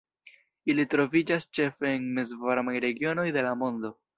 [0.73, 3.97] Ili troviĝas ĉefe en mezvarmaj regionoj de la mondo.